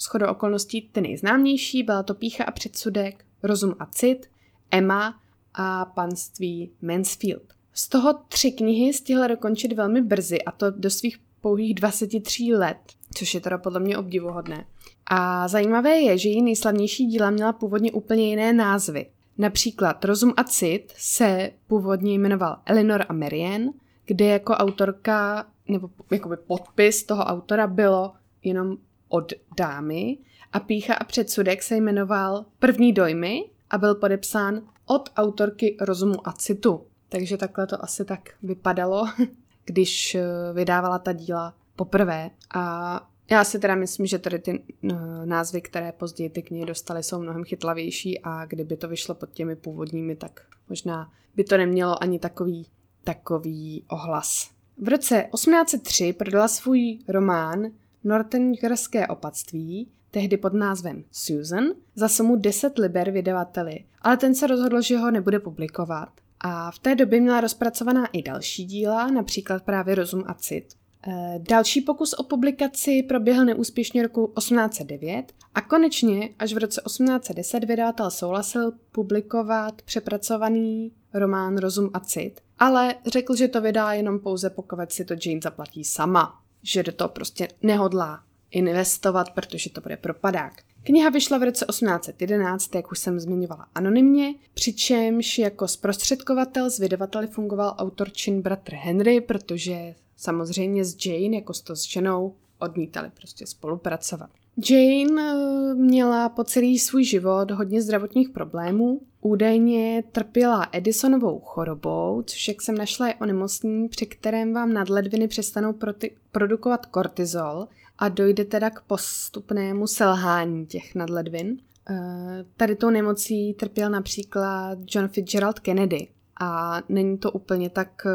shodou 0.00 0.26
okolností 0.26 0.88
ty 0.92 1.00
nejznámější, 1.00 1.82
byla 1.82 2.02
to 2.02 2.14
Pícha 2.14 2.44
a 2.44 2.50
předsudek, 2.50 3.24
Rozum 3.42 3.74
a 3.78 3.86
cit, 3.86 4.30
Emma 4.70 5.20
a 5.54 5.84
panství 5.84 6.70
Mansfield. 6.82 7.42
Z 7.74 7.88
toho 7.88 8.14
tři 8.28 8.52
knihy 8.52 8.92
stihla 8.92 9.26
dokončit 9.26 9.72
velmi 9.72 10.02
brzy, 10.02 10.42
a 10.42 10.52
to 10.52 10.70
do 10.70 10.90
svých 10.90 11.18
pouhých 11.40 11.74
23 11.74 12.44
let, 12.54 12.78
což 13.14 13.34
je 13.34 13.40
teda 13.40 13.58
podle 13.58 13.80
mě 13.80 13.98
obdivuhodné. 13.98 14.66
A 15.10 15.48
zajímavé 15.48 15.90
je, 15.90 16.18
že 16.18 16.28
její 16.28 16.42
nejslavnější 16.42 17.06
díla 17.06 17.30
měla 17.30 17.52
původně 17.52 17.92
úplně 17.92 18.28
jiné 18.30 18.52
názvy. 18.52 19.06
Například 19.38 20.04
Rozum 20.04 20.34
a 20.36 20.44
cit 20.44 20.92
se 20.96 21.50
původně 21.66 22.14
jmenoval 22.14 22.56
Eleanor 22.66 23.04
a 23.08 23.12
Marianne, 23.12 23.72
kde 24.04 24.24
jako 24.24 24.52
autorka, 24.52 25.46
nebo 25.68 25.90
jakoby 26.10 26.36
podpis 26.36 27.02
toho 27.04 27.24
autora 27.24 27.66
bylo 27.66 28.12
jenom 28.42 28.76
od 29.08 29.32
dámy 29.56 30.18
a 30.52 30.60
Pícha 30.60 30.94
a 30.94 31.04
předsudek 31.04 31.62
se 31.62 31.76
jmenoval 31.76 32.44
První 32.58 32.92
dojmy 32.92 33.44
a 33.70 33.78
byl 33.78 33.94
podepsán 33.94 34.62
od 34.86 35.10
autorky 35.16 35.76
Rozumu 35.80 36.28
a 36.28 36.32
citu. 36.32 36.86
Takže 37.08 37.36
takhle 37.36 37.66
to 37.66 37.84
asi 37.84 38.04
tak 38.04 38.20
vypadalo, 38.42 39.04
když 39.64 40.14
eh, 40.14 40.24
vydávala 40.52 40.98
ta 40.98 41.12
díla 41.12 41.54
poprvé. 41.76 42.30
A 42.54 43.07
já 43.30 43.44
si 43.44 43.58
teda 43.58 43.74
myslím, 43.74 44.06
že 44.06 44.18
tady 44.18 44.38
ty 44.38 44.62
uh, 44.82 44.90
názvy, 45.24 45.60
které 45.60 45.92
později 45.92 46.30
ty 46.30 46.42
knihy 46.42 46.66
dostaly, 46.66 47.02
jsou 47.02 47.20
mnohem 47.20 47.44
chytlavější 47.44 48.20
a 48.22 48.44
kdyby 48.46 48.76
to 48.76 48.88
vyšlo 48.88 49.14
pod 49.14 49.32
těmi 49.32 49.56
původními, 49.56 50.16
tak 50.16 50.40
možná 50.68 51.12
by 51.36 51.44
to 51.44 51.56
nemělo 51.56 52.02
ani 52.02 52.18
takový, 52.18 52.66
takový 53.04 53.84
ohlas. 53.88 54.50
V 54.78 54.88
roce 54.88 55.28
1803 55.34 56.12
prodala 56.12 56.48
svůj 56.48 56.98
román 57.08 57.66
Nortengerské 58.04 59.06
opatství, 59.06 59.88
tehdy 60.10 60.36
pod 60.36 60.54
názvem 60.54 61.04
Susan, 61.12 61.64
za 61.94 62.08
sumu 62.08 62.36
10 62.36 62.78
liber 62.78 63.10
vydavateli, 63.10 63.84
ale 64.02 64.16
ten 64.16 64.34
se 64.34 64.46
rozhodl, 64.46 64.82
že 64.82 64.98
ho 64.98 65.10
nebude 65.10 65.38
publikovat. 65.38 66.08
A 66.40 66.70
v 66.70 66.78
té 66.78 66.94
době 66.94 67.20
měla 67.20 67.40
rozpracovaná 67.40 68.06
i 68.06 68.22
další 68.22 68.64
díla, 68.64 69.10
například 69.10 69.62
právě 69.62 69.94
Rozum 69.94 70.24
a 70.26 70.34
cit. 70.34 70.74
Eh, 71.10 71.38
další 71.38 71.80
pokus 71.80 72.12
o 72.12 72.22
publikaci 72.22 73.02
proběhl 73.02 73.44
neúspěšně 73.44 74.02
roku 74.02 74.32
1809 74.38 75.32
a 75.54 75.60
konečně 75.60 76.28
až 76.38 76.52
v 76.52 76.58
roce 76.58 76.82
1810 76.86 77.64
vydavatel 77.64 78.10
souhlasil 78.10 78.72
publikovat 78.92 79.82
přepracovaný 79.82 80.92
román 81.14 81.56
Rozum 81.56 81.90
a 81.94 82.00
cit, 82.00 82.40
ale 82.58 82.94
řekl, 83.06 83.36
že 83.36 83.48
to 83.48 83.60
vydá 83.60 83.92
jenom 83.92 84.18
pouze 84.18 84.50
pokud 84.50 84.92
si 84.92 85.04
to 85.04 85.14
Jane 85.26 85.40
zaplatí 85.42 85.84
sama, 85.84 86.42
že 86.62 86.82
do 86.82 86.92
toho 86.92 87.08
prostě 87.08 87.48
nehodlá 87.62 88.22
investovat, 88.50 89.30
protože 89.30 89.70
to 89.70 89.80
bude 89.80 89.96
propadák. 89.96 90.52
Kniha 90.82 91.10
vyšla 91.10 91.38
v 91.38 91.42
roce 91.42 91.66
1811, 91.70 92.74
jak 92.74 92.92
už 92.92 92.98
jsem 92.98 93.20
zmiňovala, 93.20 93.66
anonymně, 93.74 94.34
přičemž 94.54 95.38
jako 95.38 95.68
zprostředkovatel 95.68 96.70
z 96.70 96.78
vydavateli 96.78 97.26
fungoval 97.26 97.74
autorčin 97.78 98.42
bratr 98.42 98.74
Henry, 98.74 99.20
protože 99.20 99.94
samozřejmě 100.18 100.84
s 100.84 101.06
Jane, 101.06 101.36
jako 101.36 101.54
s 101.54 101.60
to 101.60 101.76
s 101.76 101.82
ženou, 101.82 102.34
odmítali 102.58 103.10
prostě 103.14 103.46
spolupracovat. 103.46 104.30
Jane 104.70 105.22
eh, 105.22 105.74
měla 105.74 106.28
po 106.28 106.44
celý 106.44 106.78
svůj 106.78 107.04
život 107.04 107.50
hodně 107.50 107.82
zdravotních 107.82 108.28
problémů. 108.28 109.00
Údajně 109.20 110.04
trpěla 110.12 110.68
Edisonovou 110.72 111.40
chorobou, 111.40 112.22
což 112.26 112.48
jak 112.48 112.62
jsem 112.62 112.74
našla 112.74 113.08
je 113.08 113.14
onemocnění, 113.14 113.88
při 113.88 114.06
kterém 114.06 114.52
vám 114.52 114.72
nadledviny 114.72 115.28
přestanou 115.28 115.72
proti- 115.72 116.10
produkovat 116.32 116.86
kortizol 116.86 117.68
a 117.98 118.08
dojde 118.08 118.44
teda 118.44 118.70
k 118.70 118.80
postupnému 118.80 119.86
selhání 119.86 120.66
těch 120.66 120.94
nadledvin. 120.94 121.56
Eh, 121.90 122.44
tady 122.56 122.76
tou 122.76 122.90
nemocí 122.90 123.54
trpěl 123.54 123.90
například 123.90 124.78
John 124.94 125.08
Fitzgerald 125.08 125.58
Kennedy 125.58 126.08
a 126.40 126.80
není 126.88 127.18
to 127.18 127.32
úplně 127.32 127.70
tak 127.70 128.06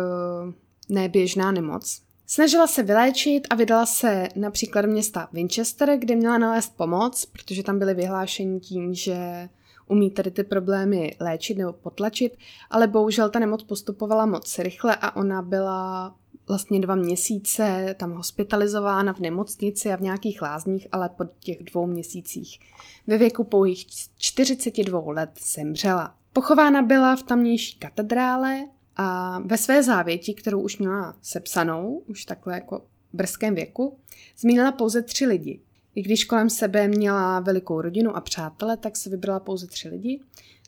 neběžná 0.89 1.51
nemoc. 1.51 2.01
Snažila 2.27 2.67
se 2.67 2.83
vyléčit 2.83 3.47
a 3.49 3.55
vydala 3.55 3.85
se 3.85 4.27
například 4.35 4.85
města 4.85 5.29
Winchester, 5.33 5.97
kde 5.97 6.15
měla 6.15 6.37
nalézt 6.37 6.77
pomoc, 6.77 7.25
protože 7.25 7.63
tam 7.63 7.79
byly 7.79 7.93
vyhlášení 7.93 8.59
tím, 8.59 8.93
že 8.93 9.49
umí 9.87 10.11
tady 10.11 10.31
ty 10.31 10.43
problémy 10.43 11.15
léčit 11.19 11.57
nebo 11.57 11.73
potlačit, 11.73 12.37
ale 12.69 12.87
bohužel 12.87 13.29
ta 13.29 13.39
nemoc 13.39 13.63
postupovala 13.63 14.25
moc 14.25 14.59
rychle 14.59 14.95
a 15.01 15.15
ona 15.15 15.41
byla 15.41 16.15
vlastně 16.47 16.79
dva 16.79 16.95
měsíce 16.95 17.95
tam 17.99 18.11
hospitalizována 18.11 19.13
v 19.13 19.19
nemocnici 19.19 19.91
a 19.91 19.97
v 19.97 20.01
nějakých 20.01 20.41
lázních, 20.41 20.87
ale 20.91 21.09
po 21.09 21.23
těch 21.39 21.63
dvou 21.63 21.87
měsících 21.87 22.59
ve 23.07 23.17
věku 23.17 23.43
pouhých 23.43 23.85
42 24.17 25.01
let 25.05 25.29
zemřela. 25.53 26.15
Pochována 26.33 26.81
byla 26.81 27.15
v 27.15 27.23
tamnější 27.23 27.79
katedrále 27.79 28.67
a 28.95 29.39
ve 29.39 29.57
své 29.57 29.83
závěti, 29.83 30.33
kterou 30.33 30.61
už 30.61 30.77
měla 30.77 31.15
sepsanou, 31.21 32.03
už 32.07 32.25
takhle 32.25 32.53
jako 32.53 32.79
v 32.79 33.17
brzkém 33.17 33.55
věku, 33.55 33.97
zmínila 34.37 34.71
pouze 34.71 35.01
tři 35.01 35.25
lidi. 35.25 35.59
I 35.95 36.01
když 36.01 36.25
kolem 36.25 36.49
sebe 36.49 36.87
měla 36.87 37.39
velikou 37.39 37.81
rodinu 37.81 38.15
a 38.15 38.21
přátele, 38.21 38.77
tak 38.77 38.97
se 38.97 39.09
vybrala 39.09 39.39
pouze 39.39 39.67
tři 39.67 39.89
lidi. 39.89 40.19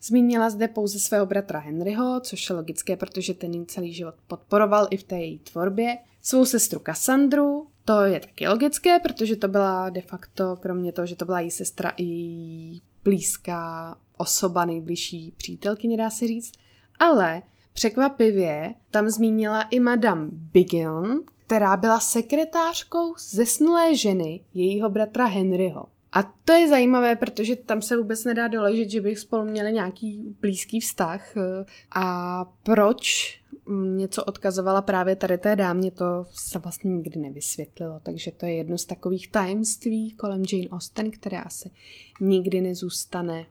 Zmínila 0.03 0.49
zde 0.49 0.67
pouze 0.67 0.99
svého 0.99 1.25
bratra 1.25 1.59
Henryho, 1.59 2.19
což 2.19 2.49
je 2.49 2.55
logické, 2.55 2.97
protože 2.97 3.33
ten 3.33 3.53
jí 3.53 3.65
celý 3.65 3.93
život 3.93 4.15
podporoval 4.27 4.87
i 4.89 4.97
v 4.97 5.03
té 5.03 5.15
její 5.15 5.39
tvorbě. 5.39 5.97
Svou 6.21 6.45
sestru 6.45 6.79
Cassandru, 6.85 7.67
to 7.85 8.01
je 8.01 8.19
taky 8.19 8.47
logické, 8.47 8.99
protože 8.99 9.35
to 9.35 9.47
byla 9.47 9.89
de 9.89 10.01
facto, 10.01 10.55
kromě 10.55 10.91
toho, 10.91 11.05
že 11.05 11.15
to 11.15 11.25
byla 11.25 11.39
její 11.39 11.51
sestra 11.51 11.93
i 11.97 12.81
blízká 13.03 13.97
osoba, 14.17 14.65
nejbližší 14.65 15.33
přítelkyně, 15.37 15.97
dá 15.97 16.09
se 16.09 16.27
říct. 16.27 16.51
Ale 16.99 17.41
Překvapivě 17.75 18.73
tam 18.91 19.09
zmínila 19.09 19.61
i 19.61 19.79
Madame 19.79 20.27
Bigiln, 20.31 21.23
která 21.45 21.77
byla 21.77 21.99
sekretářkou 21.99 23.15
zesnulé 23.29 23.95
ženy 23.95 24.39
jejího 24.53 24.89
bratra 24.89 25.25
Henryho. 25.25 25.85
A 26.11 26.23
to 26.45 26.53
je 26.53 26.69
zajímavé, 26.69 27.15
protože 27.15 27.55
tam 27.55 27.81
se 27.81 27.97
vůbec 27.97 28.23
nedá 28.23 28.47
doležet, 28.47 28.89
že 28.89 29.01
bych 29.01 29.19
spolu 29.19 29.45
měli 29.45 29.73
nějaký 29.73 30.35
blízký 30.41 30.79
vztah. 30.79 31.33
A 31.95 32.45
proč 32.63 33.35
něco 33.95 34.23
odkazovala 34.23 34.81
právě 34.81 35.15
tady 35.15 35.37
té 35.37 35.55
dámě, 35.55 35.91
to 35.91 36.25
se 36.31 36.59
vlastně 36.59 36.91
nikdy 36.91 37.19
nevysvětlilo. 37.19 37.99
Takže 38.03 38.31
to 38.31 38.45
je 38.45 38.55
jedno 38.55 38.77
z 38.77 38.85
takových 38.85 39.31
tajemství 39.31 40.11
kolem 40.11 40.43
Jane 40.53 40.69
Austen, 40.69 41.11
které 41.11 41.41
asi 41.41 41.71
nikdy 42.21 42.61
nezůstane 42.61 43.45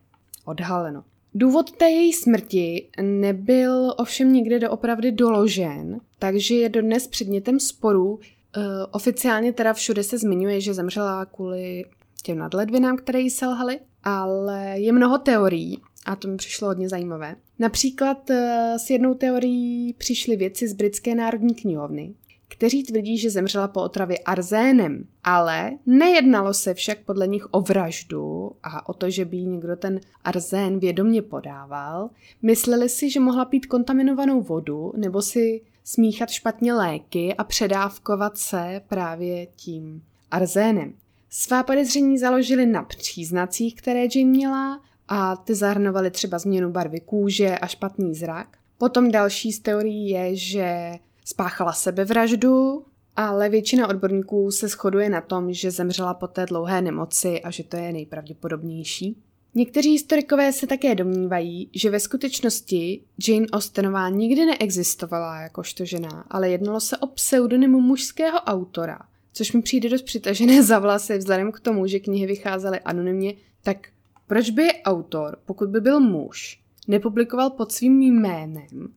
odhaleno. 0.45 1.05
Důvod 1.35 1.71
té 1.71 1.91
její 1.91 2.13
smrti 2.13 2.89
nebyl 3.03 3.95
ovšem 3.99 4.33
nikdy 4.33 4.61
doopravdy 4.61 5.13
doložen, 5.13 6.01
takže 6.19 6.55
je 6.55 6.69
dodnes 6.69 7.07
předmětem 7.07 7.61
sporů. 7.61 8.19
E, 8.21 8.61
oficiálně 8.91 9.53
teda 9.53 9.73
všude 9.73 10.03
se 10.03 10.19
zmiňuje, 10.19 10.61
že 10.61 10.75
zemřela 10.75 11.25
kvůli 11.25 11.85
těm 12.23 12.39
nadledvinám, 12.39 12.97
které 12.97 13.21
jí 13.21 13.31
selhaly, 13.31 13.81
ale 14.05 14.81
je 14.81 14.93
mnoho 14.93 15.19
teorií 15.19 15.79
a 16.07 16.17
to 16.17 16.29
mi 16.29 16.37
přišlo 16.37 16.69
hodně 16.69 16.89
zajímavé. 16.89 17.37
Například 17.59 18.31
e, 18.31 18.75
s 18.79 18.91
jednou 18.91 19.15
teorií 19.15 19.93
přišli 19.93 20.37
věci 20.37 20.69
z 20.69 20.73
britské 20.73 21.15
národní 21.15 21.55
knihovny, 21.55 22.15
kteří 22.57 22.83
tvrdí, 22.83 23.19
že 23.19 23.31
zemřela 23.31 23.69
po 23.69 23.83
otravě 23.83 24.19
arzénem. 24.19 25.07
Ale 25.25 25.73
nejednalo 25.87 26.55
se 26.55 26.75
však 26.75 26.99
podle 26.99 27.27
nich 27.27 27.47
o 27.51 27.61
vraždu 27.61 28.53
a 28.63 28.89
o 28.89 28.93
to, 28.93 29.11
že 29.11 29.25
by 29.25 29.37
jí 29.37 29.47
někdo 29.47 29.77
ten 29.77 30.01
arzén 30.25 30.79
vědomně 30.79 31.23
podával. 31.23 32.11
Mysleli 32.43 32.89
si, 32.89 33.11
že 33.11 33.21
mohla 33.21 33.45
pít 33.45 33.67
kontaminovanou 33.67 34.41
vodu 34.41 34.93
nebo 34.97 35.23
si 35.23 35.61
smíchat 35.85 36.31
špatně 36.31 36.75
léky 36.75 37.35
a 37.35 37.45
předávkovat 37.45 38.39
se 38.39 38.81
právě 38.89 39.47
tím 39.47 40.03
arzénem. 40.31 40.95
Svá 41.31 41.63
podezření 41.63 42.19
založili 42.19 42.67
na 42.67 42.83
příznacích, 42.83 43.75
které 43.75 44.01
Jane 44.01 44.31
měla 44.31 44.81
a 45.09 45.37
ty 45.37 45.55
zahrnovaly 45.55 46.11
třeba 46.11 46.39
změnu 46.39 46.71
barvy 46.71 47.01
kůže 47.01 47.59
a 47.59 47.67
špatný 47.67 48.15
zrak. 48.15 48.59
Potom 48.79 49.11
další 49.11 49.53
z 49.53 49.61
teorií 49.61 50.09
je, 50.09 50.37
že 50.37 50.93
spáchala 51.25 51.73
sebevraždu, 51.73 52.85
ale 53.17 53.49
většina 53.49 53.89
odborníků 53.89 54.51
se 54.51 54.69
shoduje 54.69 55.11
na 55.11 55.21
tom, 55.21 55.53
že 55.53 55.71
zemřela 55.71 56.15
po 56.15 56.27
té 56.27 56.47
dlouhé 56.47 56.83
nemoci 56.83 57.41
a 57.41 57.51
že 57.51 57.65
to 57.65 57.77
je 57.77 57.93
nejpravděpodobnější. 57.93 59.23
Někteří 59.55 59.91
historikové 59.91 60.53
se 60.53 60.67
také 60.67 60.95
domnívají, 60.95 61.71
že 61.75 61.91
ve 61.91 62.01
skutečnosti 62.01 63.03
Jane 63.29 63.47
Austenová 63.47 64.09
nikdy 64.09 64.47
neexistovala 64.47 65.41
jakožto 65.41 65.85
žena, 65.85 66.25
ale 66.31 66.51
jednalo 66.51 66.81
se 66.81 66.97
o 66.97 67.07
pseudonym 67.07 67.71
mužského 67.71 68.39
autora, 68.39 68.99
což 69.33 69.53
mi 69.53 69.63
přijde 69.63 69.89
dost 69.89 70.03
přitažené 70.03 70.63
za 70.63 70.79
vlasy 70.79 71.19
vzhledem 71.19 71.53
k 71.53 71.61
tomu, 71.61 71.87
že 71.87 72.01
knihy 72.01 72.27
vycházely 72.27 72.81
anonymně, 72.81 73.35
tak 73.63 73.89
proč 74.27 74.51
by 74.51 74.83
autor, 74.83 75.39
pokud 75.47 75.69
by 75.69 75.81
byl 75.81 76.01
muž, 76.01 76.61
nepublikoval 76.89 77.51
pod 77.51 77.73
svým 77.73 78.03
jménem, 78.03 78.89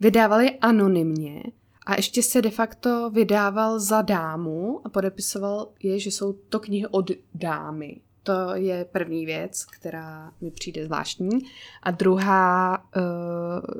vydával 0.00 0.40
je 0.40 0.50
anonymně 0.50 1.42
A 1.86 1.96
ještě 1.96 2.22
se 2.22 2.42
de 2.42 2.50
facto 2.50 3.10
vydával 3.10 3.80
za 3.80 4.02
dámu 4.02 4.80
a 4.84 4.88
podepisoval 4.88 5.68
je, 5.82 5.98
že 5.98 6.10
jsou 6.10 6.32
to 6.32 6.60
knihy 6.60 6.86
od 6.86 7.10
dámy. 7.34 8.00
To 8.22 8.54
je 8.54 8.84
první 8.84 9.26
věc, 9.26 9.64
která 9.64 10.32
mi 10.40 10.50
přijde 10.50 10.84
zvláštní. 10.84 11.38
A 11.82 11.90
druhá, 11.90 12.78
uh, 12.96 13.02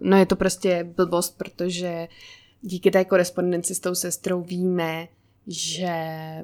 no 0.03 0.17
je 0.17 0.27
to 0.27 0.37
prostě 0.37 0.85
blbost, 0.97 1.39
protože 1.39 2.09
díky 2.63 2.91
té 2.91 3.05
korespondenci 3.05 3.75
s 3.75 3.81
tou 3.81 3.95
sestrou 3.95 4.43
víme, 4.43 5.09
že 5.47 5.95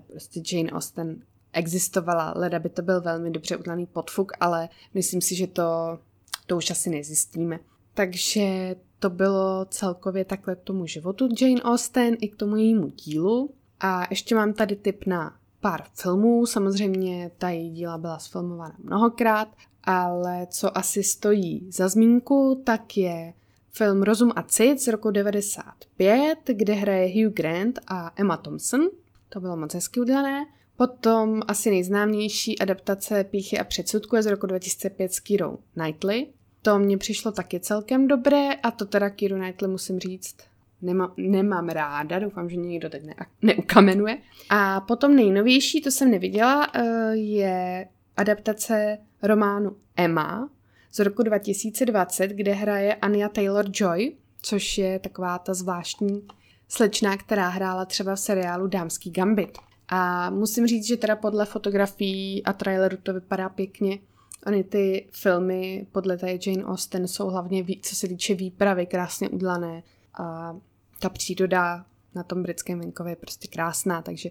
prostě 0.08 0.42
Jane 0.52 0.70
Austen 0.70 1.22
existovala. 1.52 2.34
Leda 2.36 2.58
by 2.58 2.68
to 2.68 2.82
byl 2.82 3.00
velmi 3.00 3.30
dobře 3.30 3.56
udělaný 3.56 3.86
podfuk, 3.86 4.32
ale 4.40 4.68
myslím 4.94 5.20
si, 5.20 5.36
že 5.36 5.46
to, 5.46 5.98
to 6.46 6.56
už 6.56 6.70
asi 6.70 6.90
nezjistíme. 6.90 7.58
Takže 7.94 8.74
to 9.02 9.10
bylo 9.10 9.64
celkově 9.64 10.24
takhle 10.24 10.56
k 10.56 10.60
tomu 10.60 10.86
životu 10.86 11.28
Jane 11.40 11.62
Austen 11.62 12.16
i 12.20 12.28
k 12.28 12.36
tomu 12.36 12.56
jejímu 12.56 12.88
dílu. 12.88 13.54
A 13.80 14.06
ještě 14.10 14.34
mám 14.34 14.52
tady 14.52 14.76
tip 14.76 15.06
na 15.06 15.36
pár 15.60 15.84
filmů. 15.94 16.46
Samozřejmě 16.46 17.30
ta 17.38 17.48
její 17.48 17.70
díla 17.70 17.98
byla 17.98 18.18
sfilmována 18.18 18.76
mnohokrát, 18.78 19.48
ale 19.84 20.46
co 20.50 20.78
asi 20.78 21.02
stojí 21.02 21.66
za 21.72 21.88
zmínku, 21.88 22.62
tak 22.64 22.96
je 22.96 23.32
film 23.70 24.02
Rozum 24.02 24.32
a 24.36 24.42
cit 24.42 24.80
z 24.80 24.88
roku 24.88 25.10
95, 25.10 26.38
kde 26.46 26.72
hraje 26.72 27.24
Hugh 27.24 27.34
Grant 27.34 27.78
a 27.86 28.12
Emma 28.16 28.36
Thompson. 28.36 28.80
To 29.28 29.40
bylo 29.40 29.56
moc 29.56 29.74
hezky 29.74 30.00
udělané. 30.00 30.46
Potom 30.76 31.42
asi 31.48 31.70
nejznámější 31.70 32.58
adaptace 32.58 33.24
Píchy 33.24 33.58
a 33.58 33.64
předsudku 33.64 34.16
je 34.16 34.22
z 34.22 34.26
roku 34.26 34.46
2005 34.46 35.12
s 35.12 35.20
Kírou 35.20 35.58
Knightley. 35.74 36.26
To 36.62 36.78
mně 36.78 36.98
přišlo 36.98 37.32
taky 37.32 37.60
celkem 37.60 38.08
dobré 38.08 38.54
a 38.54 38.70
to 38.70 38.84
teda 38.84 39.10
Kíru 39.10 39.36
Knightley 39.36 39.70
musím 39.70 39.98
říct, 39.98 40.36
Nemá, 40.82 41.14
nemám 41.16 41.68
ráda, 41.68 42.18
doufám, 42.18 42.50
že 42.50 42.56
někdo 42.56 42.90
teď 42.90 43.04
ne, 43.04 43.14
neukamenuje. 43.42 44.18
A 44.50 44.80
potom 44.80 45.16
nejnovější, 45.16 45.80
to 45.82 45.90
jsem 45.90 46.10
neviděla, 46.10 46.68
eh, 46.74 47.16
je 47.16 47.88
adaptace 48.16 48.98
románu 49.22 49.76
Emma 49.96 50.50
z 50.92 50.98
roku 50.98 51.22
2020, 51.22 52.28
kde 52.28 52.52
hraje 52.52 52.94
Anya 52.94 53.28
Taylor-Joy, 53.28 54.12
což 54.42 54.78
je 54.78 54.98
taková 54.98 55.38
ta 55.38 55.54
zvláštní 55.54 56.26
slečná, 56.68 57.16
která 57.16 57.48
hrála 57.48 57.84
třeba 57.84 58.14
v 58.14 58.20
seriálu 58.20 58.66
Dámský 58.66 59.10
gambit. 59.10 59.58
A 59.88 60.30
musím 60.30 60.66
říct, 60.66 60.86
že 60.86 60.96
teda 60.96 61.16
podle 61.16 61.44
fotografií 61.44 62.44
a 62.44 62.52
traileru 62.52 62.96
to 63.02 63.14
vypadá 63.14 63.48
pěkně. 63.48 63.98
Ony 64.46 64.64
ty 64.64 65.08
filmy 65.12 65.86
podle 65.92 66.18
té 66.18 66.38
Jane 66.46 66.64
Austen 66.64 67.08
jsou 67.08 67.28
hlavně, 67.28 67.64
co 67.82 67.96
se 67.96 68.08
týče 68.08 68.34
výpravy, 68.34 68.86
krásně 68.86 69.28
udělané. 69.28 69.82
A 70.14 70.56
ta 70.98 71.08
příroda 71.08 71.86
na 72.14 72.22
tom 72.22 72.42
britském 72.42 72.78
venkově 72.78 73.12
je 73.12 73.16
prostě 73.16 73.48
krásná, 73.48 74.02
takže 74.02 74.30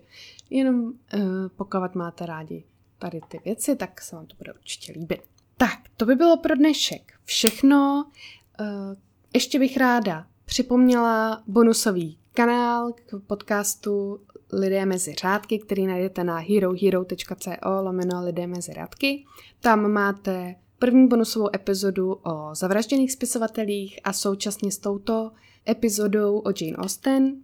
jenom 0.50 0.84
uh, 0.84 0.92
pokud 1.56 1.96
máte 1.96 2.26
rádi 2.26 2.64
tady 3.00 3.22
ty 3.28 3.40
věci, 3.46 3.76
tak 3.76 4.02
se 4.02 4.16
vám 4.16 4.26
to 4.26 4.36
bude 4.38 4.54
určitě 4.54 4.92
líbit. 4.92 5.22
Tak, 5.58 5.80
to 5.98 6.06
by 6.06 6.16
bylo 6.16 6.38
pro 6.38 6.56
dnešek 6.56 7.14
všechno. 7.24 8.06
Uh, 8.60 8.66
ještě 9.34 9.60
bych 9.60 9.78
ráda 9.78 10.28
připomněla 10.46 11.44
bonusový 11.48 12.18
kanál 12.34 12.94
k 12.94 13.16
podcastu 13.28 14.22
Lidé 14.54 14.86
mezi 14.86 15.14
řádky, 15.14 15.60
který 15.60 15.88
najdete 15.88 16.24
na 16.24 16.38
herohero.co 16.38 17.82
lomeno 17.82 18.26
Lidé 18.26 18.48
mezi 18.48 18.74
řádky. 18.74 19.26
Tam 19.60 19.92
máte 19.92 20.56
první 20.80 21.08
bonusovou 21.08 21.56
epizodu 21.56 22.14
o 22.14 22.56
zavražděných 22.56 23.12
spisovatelích 23.12 24.00
a 24.04 24.14
současně 24.14 24.72
s 24.72 24.78
touto 24.78 25.32
epizodou 25.70 26.40
o 26.40 26.50
Jane 26.62 26.78
Austen 26.78 27.36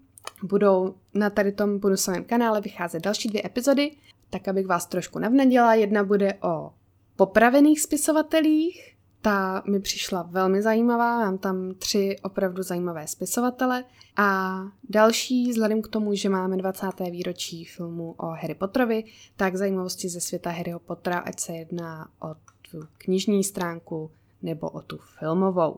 budou 0.43 0.95
na 1.13 1.29
tady 1.29 1.51
tom 1.51 1.79
bonusovém 1.79 2.23
kanále 2.23 2.61
vycházet 2.61 3.03
další 3.03 3.29
dvě 3.29 3.41
epizody, 3.45 3.91
tak 4.29 4.47
abych 4.47 4.67
vás 4.67 4.85
trošku 4.85 5.19
navnadila. 5.19 5.73
Jedna 5.73 6.03
bude 6.03 6.33
o 6.33 6.71
popravených 7.15 7.81
spisovatelích, 7.81 8.96
ta 9.27 9.63
mi 9.67 9.79
přišla 9.79 10.21
velmi 10.21 10.61
zajímavá, 10.61 11.19
mám 11.19 11.37
tam 11.37 11.73
tři 11.79 12.15
opravdu 12.23 12.63
zajímavé 12.63 13.07
spisovatele 13.07 13.83
a 14.17 14.59
další, 14.89 15.51
vzhledem 15.51 15.81
k 15.81 15.87
tomu, 15.87 16.15
že 16.15 16.29
máme 16.29 16.57
20. 16.57 16.85
výročí 17.11 17.65
filmu 17.65 18.15
o 18.17 18.25
Harry 18.27 18.55
Potterovi, 18.55 19.03
tak 19.35 19.55
zajímavosti 19.55 20.09
ze 20.09 20.21
světa 20.21 20.49
Harryho 20.49 20.79
Pottera, 20.79 21.19
ať 21.19 21.39
se 21.39 21.53
jedná 21.53 22.09
o 22.21 22.35
tu 22.71 22.79
knižní 22.97 23.43
stránku 23.43 24.11
nebo 24.41 24.69
o 24.69 24.81
tu 24.81 24.97
filmovou. 25.19 25.71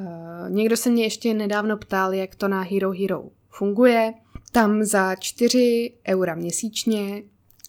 Uh, 0.00 0.50
někdo 0.50 0.76
se 0.76 0.90
mě 0.90 1.04
ještě 1.04 1.34
nedávno 1.34 1.76
ptal, 1.76 2.14
jak 2.14 2.34
to 2.34 2.48
na 2.48 2.62
Hero 2.62 2.90
Hero 2.90 3.24
funguje. 3.48 4.14
Tam 4.52 4.84
za 4.84 5.14
4 5.14 5.92
eura 6.08 6.34
měsíčně 6.34 7.22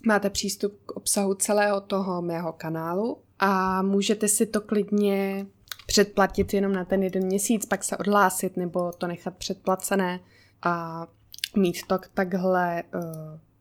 máte 0.08 0.30
přístup 0.30 0.80
k 0.86 0.92
obsahu 0.92 1.34
celého 1.34 1.82
toho 1.82 2.22
mého 2.22 2.54
kanálu 2.54 3.18
a 3.46 3.82
můžete 3.82 4.28
si 4.28 4.46
to 4.46 4.62
klidně 4.62 5.46
předplatit 5.86 6.54
jenom 6.54 6.74
na 6.74 6.86
ten 6.86 7.04
jeden 7.04 7.26
měsíc, 7.26 7.66
pak 7.66 7.84
se 7.84 7.98
odhlásit 7.98 8.58
nebo 8.58 8.92
to 8.92 9.08
nechat 9.08 9.38
předplacené 9.38 10.20
a 10.62 11.06
mít 11.56 11.88
to 11.88 12.00
takhle 12.14 12.84
uh, 12.94 13.02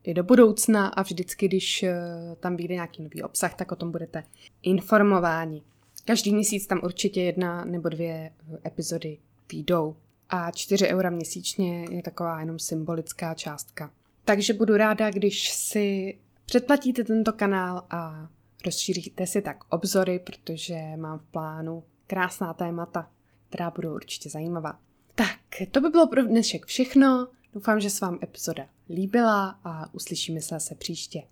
i 0.03 0.15
do 0.15 0.23
budoucna 0.23 0.87
a 0.89 1.03
vždycky, 1.03 1.49
když 1.49 1.83
uh, 1.83 1.89
tam 2.35 2.57
vyjde 2.57 2.75
nějaký 2.75 3.03
nový 3.03 3.23
obsah, 3.23 3.55
tak 3.55 3.73
o 3.73 3.77
tom 3.77 3.91
budete 3.91 4.25
informováni. 4.63 5.63
Každý 6.05 6.35
měsíc 6.35 6.67
tam 6.67 6.81
určitě 6.85 7.23
jedna 7.23 7.65
nebo 7.65 7.89
dvě 7.89 8.31
epizody 8.67 9.19
výjdou. 9.53 9.97
A 10.29 10.51
4 10.51 10.89
eura 10.89 11.11
měsíčně 11.11 11.87
je 11.91 12.03
taková 12.03 12.41
jenom 12.41 12.59
symbolická 12.59 13.35
částka. 13.35 13.91
Takže 14.25 14.55
budu 14.55 14.77
ráda, 14.77 15.11
když 15.11 15.53
si 15.53 16.19
předplatíte 16.47 17.05
tento 17.05 17.33
kanál 17.33 17.83
a 17.91 18.29
rozšíříte 18.65 19.27
si 19.27 19.43
tak 19.43 19.75
obzory, 19.75 20.19
protože 20.19 20.97
mám 20.97 21.19
v 21.19 21.25
plánu 21.25 21.85
krásná 22.07 22.55
témata, 22.55 23.11
která 23.49 23.71
budou 23.71 23.95
určitě 23.95 24.31
zajímavá. 24.31 24.79
Tak, 25.15 25.39
to 25.71 25.81
by 25.81 25.89
bylo 25.89 26.07
pro 26.07 26.23
dnešek 26.23 26.67
všechno. 26.67 27.29
Doufám, 27.55 27.81
že 27.81 27.91
se 27.91 28.05
vám 28.05 28.19
epizoda 28.23 28.67
líbila 28.89 29.61
a 29.65 29.95
uslyšíme 29.95 30.41
se 30.41 30.55
zase 30.55 30.75
příště. 30.75 31.23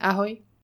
Ahoj! 0.00 0.38